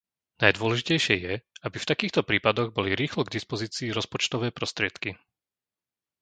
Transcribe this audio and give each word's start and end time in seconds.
Najdôležitejšie 0.43 1.15
je, 1.25 1.33
aby 1.65 1.77
v 1.79 1.89
takýchto 1.93 2.21
prípadoch 2.29 2.69
boli 2.77 2.91
rýchlo 3.01 3.21
k 3.25 3.33
dispozícii 3.37 3.89
rozpočtové 3.97 4.47
prostriedky. 4.57 5.11